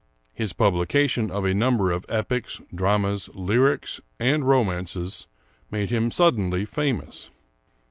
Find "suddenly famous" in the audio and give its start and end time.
6.09-7.29